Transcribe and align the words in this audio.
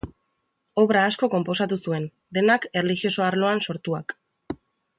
Obra 0.83 1.03
asko 1.09 1.29
konposatu 1.33 1.77
zuen, 1.89 2.07
denak 2.39 2.65
erlijioso 2.81 3.27
arloan 3.27 3.63
sortuak. 3.71 4.17